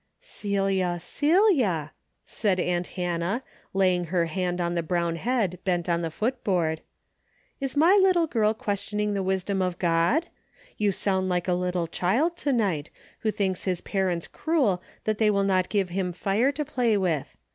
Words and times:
"Celia! 0.39 0.97
Celia!" 0.99 1.91
said 2.25 2.59
aunt 2.59 2.87
Hannah, 2.97 3.43
laying 3.71 4.05
her 4.05 4.25
hand 4.25 4.59
on 4.59 4.73
the 4.73 4.81
brown 4.81 5.15
head 5.15 5.59
bent 5.63 5.87
on 5.87 6.01
the 6.01 6.09
foot 6.09 6.43
board, 6.43 6.81
"is 7.59 7.77
my 7.77 7.93
little 8.01 8.25
girl 8.25 8.55
questioning 8.55 9.13
the 9.13 9.21
wis 9.21 9.43
dom 9.43 9.61
of 9.61 9.77
God? 9.77 10.25
You 10.75 10.91
sound 10.91 11.29
like 11.29 11.47
a 11.47 11.53
little 11.53 11.85
child, 11.85 12.35
to 12.37 12.51
night, 12.51 12.89
who 13.19 13.29
thinks 13.29 13.65
his 13.65 13.81
parents 13.81 14.25
cruel 14.25 14.81
that 15.03 15.19
they 15.19 15.29
will 15.29 15.43
not 15.43 15.69
give 15.69 15.89
him 15.89 16.13
fire 16.13 16.51
to 16.51 16.65
play 16.65 16.97
with. 16.97 17.37